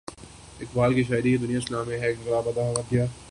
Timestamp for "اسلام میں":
1.57-1.97